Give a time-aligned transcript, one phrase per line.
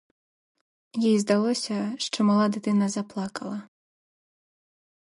[0.93, 3.69] Їй здалося, що мала дитина заплакала.